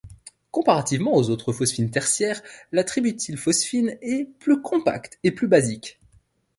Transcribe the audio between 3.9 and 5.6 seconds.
est plus compacte et plus